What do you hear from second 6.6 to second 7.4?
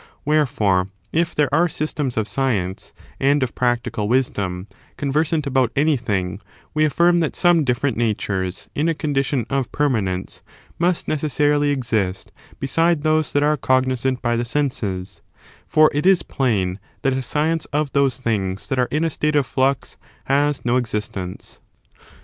we af&rm that